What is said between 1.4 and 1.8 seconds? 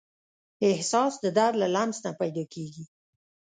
له